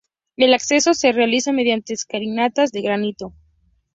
El 0.35 0.55
acceso 0.55 0.95
se 0.95 1.11
realiza 1.11 1.51
mediante 1.51 1.93
escalinatas 1.93 2.71
de 2.71 2.81
granito. 2.81 3.35